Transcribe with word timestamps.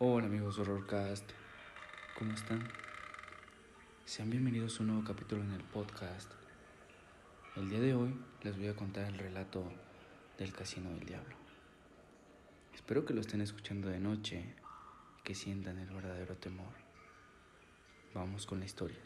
Hola 0.00 0.26
amigos 0.26 0.56
Horrorcast, 0.60 1.28
¿cómo 2.16 2.32
están? 2.32 2.62
Sean 4.04 4.30
bienvenidos 4.30 4.78
a 4.78 4.82
un 4.84 4.90
nuevo 4.90 5.02
capítulo 5.04 5.42
en 5.42 5.50
el 5.50 5.64
podcast. 5.64 6.30
El 7.56 7.68
día 7.68 7.80
de 7.80 7.94
hoy 7.94 8.14
les 8.42 8.56
voy 8.56 8.68
a 8.68 8.76
contar 8.76 9.06
el 9.06 9.18
relato 9.18 9.64
del 10.38 10.52
Casino 10.52 10.90
del 10.90 11.04
Diablo. 11.04 11.34
Espero 12.72 13.04
que 13.04 13.12
lo 13.12 13.22
estén 13.22 13.40
escuchando 13.40 13.88
de 13.88 13.98
noche 13.98 14.54
y 15.18 15.22
que 15.24 15.34
sientan 15.34 15.78
el 15.78 15.88
verdadero 15.88 16.36
temor. 16.36 16.74
Vamos 18.14 18.46
con 18.46 18.60
la 18.60 18.66
historia. 18.66 19.00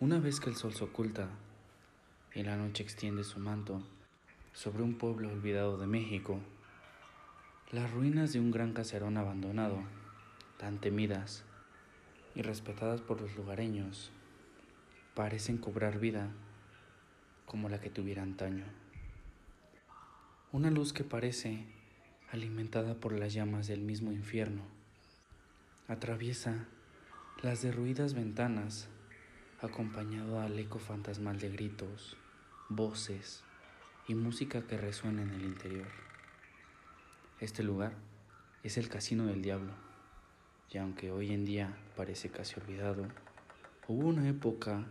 Una 0.00 0.18
vez 0.18 0.38
que 0.38 0.50
el 0.50 0.56
sol 0.56 0.74
se 0.74 0.84
oculta 0.84 1.30
y 2.34 2.42
la 2.42 2.58
noche 2.58 2.82
extiende 2.82 3.24
su 3.24 3.38
manto 3.38 3.82
sobre 4.52 4.82
un 4.82 4.98
pueblo 4.98 5.30
olvidado 5.30 5.78
de 5.78 5.86
México, 5.86 6.40
las 7.72 7.90
ruinas 7.90 8.32
de 8.32 8.40
un 8.40 8.50
gran 8.50 8.72
caserón 8.72 9.16
abandonado, 9.16 9.82
tan 10.58 10.78
temidas 10.78 11.44
y 12.34 12.42
respetadas 12.42 13.00
por 13.00 13.20
los 13.20 13.34
lugareños, 13.36 14.10
parecen 15.14 15.58
cobrar 15.58 15.98
vida 15.98 16.30
como 17.46 17.68
la 17.68 17.80
que 17.80 17.90
tuviera 17.90 18.22
antaño. 18.22 18.64
Una 20.52 20.70
luz 20.70 20.92
que 20.92 21.04
parece 21.04 21.64
alimentada 22.30 22.94
por 22.94 23.12
las 23.12 23.32
llamas 23.32 23.66
del 23.66 23.80
mismo 23.80 24.12
infierno, 24.12 24.62
atraviesa 25.88 26.66
las 27.42 27.62
derruidas 27.62 28.14
ventanas 28.14 28.88
acompañado 29.60 30.40
al 30.40 30.58
eco 30.58 30.78
fantasmal 30.78 31.38
de 31.38 31.50
gritos, 31.50 32.16
voces 32.68 33.42
y 34.06 34.14
música 34.14 34.62
que 34.62 34.76
resuena 34.76 35.22
en 35.22 35.30
el 35.30 35.42
interior. 35.42 36.13
Este 37.40 37.64
lugar 37.64 37.94
es 38.62 38.78
el 38.78 38.88
Casino 38.88 39.26
del 39.26 39.42
Diablo, 39.42 39.72
y 40.70 40.78
aunque 40.78 41.10
hoy 41.10 41.32
en 41.32 41.44
día 41.44 41.76
parece 41.96 42.30
casi 42.30 42.60
olvidado, 42.60 43.08
hubo 43.88 44.06
una 44.06 44.28
época 44.28 44.86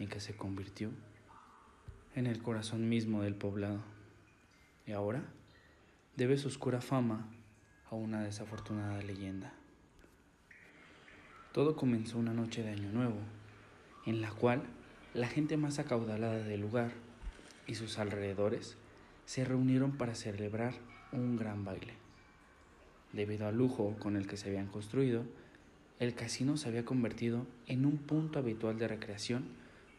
en 0.00 0.08
que 0.08 0.18
se 0.18 0.36
convirtió 0.36 0.90
en 2.16 2.26
el 2.26 2.42
corazón 2.42 2.88
mismo 2.88 3.22
del 3.22 3.36
poblado, 3.36 3.78
y 4.88 4.92
ahora 4.92 5.22
debe 6.16 6.36
su 6.36 6.48
oscura 6.48 6.80
fama 6.80 7.28
a 7.88 7.94
una 7.94 8.24
desafortunada 8.24 9.00
leyenda. 9.00 9.54
Todo 11.52 11.76
comenzó 11.76 12.18
una 12.18 12.34
noche 12.34 12.64
de 12.64 12.70
Año 12.70 12.90
Nuevo, 12.90 13.20
en 14.04 14.20
la 14.20 14.32
cual 14.32 14.64
la 15.14 15.28
gente 15.28 15.56
más 15.56 15.78
acaudalada 15.78 16.38
del 16.38 16.60
lugar 16.60 16.90
y 17.68 17.76
sus 17.76 18.00
alrededores 18.00 18.76
se 19.26 19.44
reunieron 19.44 19.92
para 19.96 20.16
celebrar 20.16 20.74
un 21.20 21.36
gran 21.36 21.64
baile. 21.64 21.94
Debido 23.12 23.46
al 23.46 23.56
lujo 23.56 23.96
con 23.98 24.16
el 24.16 24.26
que 24.26 24.36
se 24.36 24.48
habían 24.48 24.66
construido, 24.66 25.24
el 26.00 26.14
casino 26.14 26.56
se 26.56 26.68
había 26.68 26.84
convertido 26.84 27.46
en 27.66 27.86
un 27.86 27.98
punto 27.98 28.38
habitual 28.38 28.78
de 28.78 28.88
recreación 28.88 29.44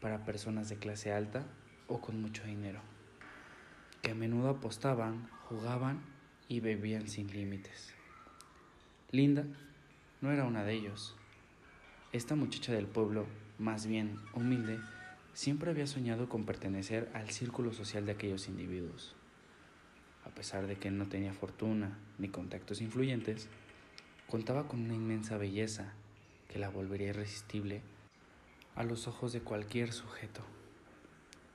para 0.02 0.25
personas 0.25 0.69
de 0.69 0.77
clase 0.77 1.13
alta 1.13 1.45
o 1.88 2.02
con 2.02 2.21
mucho 2.21 2.43
dinero, 2.43 2.81
que 4.02 4.11
a 4.11 4.16
menudo 4.16 4.49
apostaban, 4.49 5.30
jugaban 5.47 6.02
y 6.47 6.59
bebían 6.59 7.08
sin 7.08 7.31
límites. 7.31 7.93
Linda 9.11 9.45
no 10.21 10.31
era 10.31 10.43
una 10.43 10.63
de 10.63 10.73
ellos. 10.73 11.16
Esta 12.11 12.36
muchacha 12.36 12.73
del 12.73 12.88
pueblo, 12.88 13.25
más 13.58 13.86
bien 13.88 14.17
humilde, 14.33 14.80
siempre 15.33 15.71
había 15.71 15.88
soñado 15.88 16.27
con 16.27 16.45
pertenecer 16.45 17.09
al 17.13 17.30
círculo 17.30 17.71
social 17.71 18.05
de 18.05 18.11
aquellos 18.11 18.47
individuos. 18.47 19.16
A 20.25 20.29
pesar 20.29 20.67
de 20.67 20.75
que 20.75 20.91
no 20.91 21.07
tenía 21.07 21.33
fortuna 21.33 21.97
ni 22.17 22.27
contactos 22.29 22.81
influyentes, 22.81 23.47
contaba 24.27 24.67
con 24.67 24.81
una 24.81 24.95
inmensa 24.95 25.37
belleza 25.37 25.93
que 26.49 26.59
la 26.59 26.69
volvería 26.69 27.09
irresistible 27.09 27.81
a 28.75 28.83
los 28.83 29.07
ojos 29.07 29.31
de 29.33 29.41
cualquier 29.41 29.93
sujeto. 29.93 30.41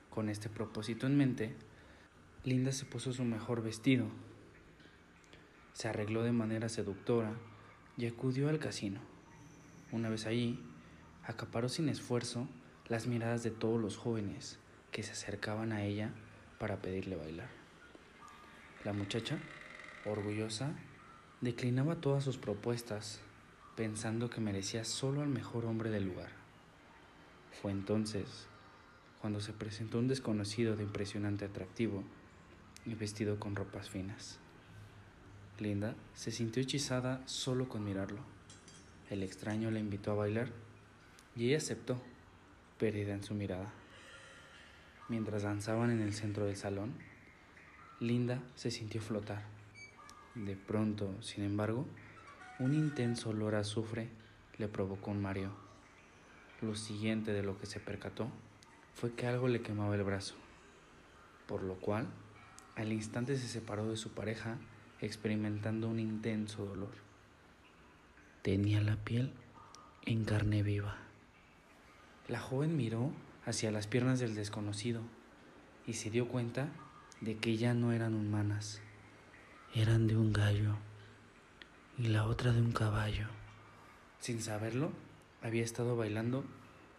Con 0.09 0.29
este 0.29 0.49
propósito 0.49 1.05
en 1.05 1.17
mente, 1.17 1.55
Linda 2.43 2.71
se 2.71 2.85
puso 2.85 3.13
su 3.13 3.23
mejor 3.23 3.61
vestido, 3.61 4.07
se 5.73 5.87
arregló 5.87 6.23
de 6.23 6.31
manera 6.31 6.69
seductora 6.69 7.33
y 7.97 8.07
acudió 8.07 8.49
al 8.49 8.59
casino. 8.59 8.99
Una 9.91 10.09
vez 10.09 10.25
allí, 10.25 10.59
acaparó 11.23 11.69
sin 11.69 11.89
esfuerzo 11.89 12.47
las 12.87 13.05
miradas 13.05 13.43
de 13.43 13.51
todos 13.51 13.79
los 13.79 13.97
jóvenes 13.97 14.59
que 14.91 15.03
se 15.03 15.11
acercaban 15.11 15.71
a 15.71 15.83
ella 15.83 16.11
para 16.57 16.81
pedirle 16.81 17.15
bailar. 17.15 17.49
La 18.83 18.93
muchacha, 18.93 19.37
orgullosa, 20.05 20.73
declinaba 21.39 21.97
todas 21.97 22.23
sus 22.23 22.39
propuestas, 22.39 23.21
pensando 23.75 24.31
que 24.31 24.41
merecía 24.41 24.85
solo 24.85 25.21
al 25.21 25.29
mejor 25.29 25.65
hombre 25.65 25.91
del 25.91 26.05
lugar. 26.05 26.31
Fue 27.61 27.71
entonces 27.71 28.47
cuando 29.21 29.39
se 29.39 29.53
presentó 29.53 29.99
un 29.99 30.07
desconocido 30.07 30.75
de 30.75 30.81
impresionante 30.81 31.45
atractivo 31.45 32.03
y 32.87 32.95
vestido 32.95 33.39
con 33.39 33.55
ropas 33.55 33.87
finas. 33.87 34.39
Linda 35.59 35.93
se 36.15 36.31
sintió 36.31 36.63
hechizada 36.63 37.21
solo 37.27 37.69
con 37.69 37.83
mirarlo. 37.83 38.21
El 39.11 39.21
extraño 39.21 39.69
la 39.69 39.77
invitó 39.77 40.11
a 40.11 40.15
bailar 40.15 40.47
y 41.35 41.49
ella 41.49 41.57
aceptó, 41.57 42.01
perdida 42.79 43.13
en 43.13 43.23
su 43.23 43.35
mirada. 43.35 43.71
Mientras 45.07 45.43
danzaban 45.43 45.91
en 45.91 46.01
el 46.01 46.15
centro 46.15 46.45
del 46.45 46.55
salón, 46.55 46.93
Linda 48.01 48.39
se 48.55 48.71
sintió 48.71 48.99
flotar. 48.99 49.43
De 50.33 50.55
pronto, 50.55 51.13
sin 51.21 51.43
embargo, 51.43 51.85
un 52.57 52.73
intenso 52.73 53.29
olor 53.29 53.53
a 53.53 53.59
azufre 53.59 54.09
le 54.57 54.67
provocó 54.67 55.11
un 55.11 55.21
mareo. 55.21 55.51
Lo 56.61 56.73
siguiente 56.73 57.31
de 57.31 57.43
lo 57.43 57.59
que 57.59 57.67
se 57.67 57.79
percató 57.79 58.27
fue 58.95 59.13
que 59.13 59.27
algo 59.27 59.47
le 59.47 59.61
quemaba 59.61 59.93
el 59.93 60.01
brazo, 60.01 60.33
por 61.45 61.61
lo 61.61 61.75
cual 61.75 62.07
al 62.75 62.91
instante 62.91 63.37
se 63.37 63.47
separó 63.47 63.87
de 63.87 63.97
su 63.97 64.09
pareja 64.09 64.57
experimentando 64.99 65.87
un 65.87 65.99
intenso 65.99 66.65
dolor. 66.65 66.93
Tenía 68.41 68.81
la 68.81 68.95
piel 68.95 69.31
en 70.07 70.25
carne 70.25 70.63
viva. 70.63 70.97
La 72.27 72.39
joven 72.39 72.75
miró 72.75 73.11
hacia 73.45 73.69
las 73.69 73.85
piernas 73.85 74.19
del 74.19 74.33
desconocido 74.33 75.01
y 75.85 75.93
se 75.93 76.09
dio 76.09 76.27
cuenta 76.27 76.71
de 77.21 77.37
que 77.37 77.55
ya 77.55 77.73
no 77.73 77.91
eran 77.91 78.15
humanas, 78.15 78.81
eran 79.75 80.07
de 80.07 80.17
un 80.17 80.33
gallo 80.33 80.75
y 81.97 82.07
la 82.07 82.25
otra 82.25 82.51
de 82.51 82.61
un 82.61 82.71
caballo. 82.71 83.27
Sin 84.19 84.41
saberlo, 84.41 84.91
había 85.43 85.63
estado 85.63 85.95
bailando 85.95 86.43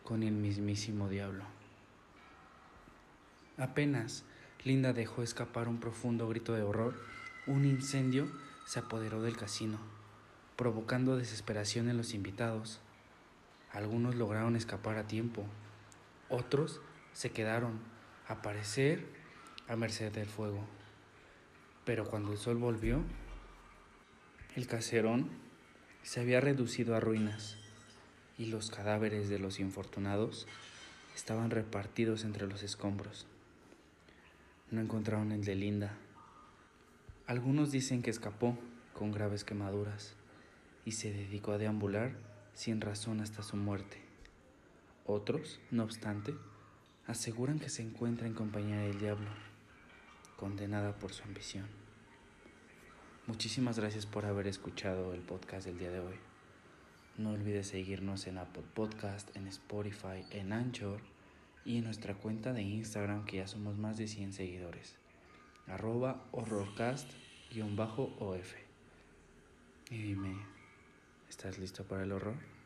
con 0.05 0.22
el 0.22 0.32
mismísimo 0.32 1.09
diablo. 1.09 1.44
Apenas 3.59 4.25
Linda 4.65 4.93
dejó 4.93 5.25
escapar 5.25 5.66
un 5.69 5.81
profundo 5.81 6.28
grito 6.28 6.53
de 6.55 6.62
horror, 6.62 6.94
un 7.47 7.65
incendio 7.65 8.31
se 8.65 8.78
apoderó 8.78 9.22
del 9.22 9.37
casino, 9.37 9.78
provocando 10.55 11.16
desesperación 11.16 11.88
en 11.88 11.97
los 11.97 12.15
invitados. 12.15 12.81
Algunos 13.72 14.15
lograron 14.15 14.55
escapar 14.55 14.99
a 14.99 15.09
tiempo, 15.09 15.44
otros 16.28 16.81
se 17.12 17.32
quedaron, 17.32 17.81
a 18.28 18.41
parecer, 18.41 19.22
a 19.69 19.77
merced 19.77 20.12
del 20.12 20.28
fuego. 20.28 20.61
Pero 21.84 22.09
cuando 22.09 22.33
el 22.33 22.39
sol 22.39 22.56
volvió, 22.56 23.03
el 24.55 24.67
caserón 24.67 25.31
se 26.03 26.21
había 26.21 26.41
reducido 26.41 26.95
a 26.95 27.00
ruinas 27.00 27.56
y 28.39 28.47
los 28.47 28.71
cadáveres 28.71 29.28
de 29.28 29.39
los 29.39 29.61
infortunados 29.61 30.47
estaban 31.15 31.50
repartidos 31.50 32.25
entre 32.25 32.47
los 32.47 32.62
escombros. 32.62 33.27
No 34.71 34.81
encontraron 34.81 35.33
el 35.33 35.45
de 35.45 35.55
Linda. 35.55 35.94
Algunos 37.27 37.71
dicen 37.71 38.03
que 38.03 38.11
escapó 38.11 38.59
con 38.94 39.12
graves 39.12 39.44
quemaduras 39.44 40.14
y 40.85 40.93
se 40.93 41.12
dedicó 41.12 41.53
a 41.53 41.59
deambular 41.59 42.12
sin 42.55 42.81
razón 42.81 43.20
hasta 43.20 43.43
su 43.43 43.56
muerte. 43.56 43.99
Otros, 45.06 45.61
no 45.70 45.85
obstante, 45.85 46.35
aseguran 47.06 47.59
que 47.59 47.69
se 47.69 47.82
encuentra 47.82 48.26
en 48.26 48.35
compañía 48.35 48.79
del 48.79 48.99
diablo, 48.99 49.29
condenada 50.43 50.99
por 50.99 51.12
su 51.12 51.23
ambición. 51.23 51.67
Muchísimas 53.29 53.79
gracias 53.79 54.06
por 54.06 54.27
haber 54.27 54.49
escuchado 54.49 55.15
el 55.15 55.21
podcast 55.21 55.67
del 55.67 55.79
día 55.79 55.93
de 55.93 56.00
hoy. 56.00 56.17
No 57.17 57.31
olvides 57.31 57.69
seguirnos 57.69 58.27
en 58.27 58.39
Apple 58.39 58.65
Podcast, 58.75 59.37
en 59.37 59.47
Spotify, 59.47 60.27
en 60.33 60.53
Anchor 60.53 61.00
y 61.65 61.79
en 61.79 61.85
nuestra 61.85 62.15
cuenta 62.15 62.53
de 62.53 62.62
Instagram 62.62 63.25
que 63.25 63.37
ya 63.37 63.47
somos 63.47 63.79
más 63.79 63.99
de 63.99 64.09
100 64.09 64.33
seguidores. 64.33 64.97
Arroba 65.69 66.25
horrorcast-of. 66.33 68.55
Y 69.91 69.97
dime, 69.97 70.37
¿estás 71.31 71.61
listo 71.61 71.85
para 71.85 72.03
el 72.03 72.11
horror? 72.11 72.62